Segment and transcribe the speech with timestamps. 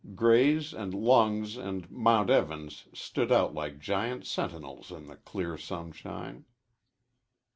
[0.15, 6.45] Grey's and Long's and Mount Evans stood out like giant sentinels in the clear sunshine.